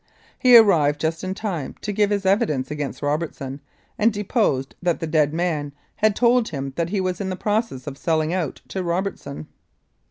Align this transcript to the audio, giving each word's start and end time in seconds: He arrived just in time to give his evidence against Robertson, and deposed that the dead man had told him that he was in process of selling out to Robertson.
He 0.39 0.57
arrived 0.57 0.99
just 0.99 1.23
in 1.23 1.35
time 1.35 1.75
to 1.81 1.91
give 1.91 2.09
his 2.09 2.25
evidence 2.25 2.71
against 2.71 3.03
Robertson, 3.03 3.61
and 3.99 4.11
deposed 4.11 4.73
that 4.81 4.99
the 4.99 5.05
dead 5.05 5.31
man 5.31 5.73
had 5.97 6.15
told 6.15 6.47
him 6.47 6.73
that 6.75 6.89
he 6.89 6.99
was 6.99 7.21
in 7.21 7.37
process 7.37 7.85
of 7.85 7.99
selling 7.99 8.33
out 8.33 8.61
to 8.69 8.81
Robertson. 8.83 9.45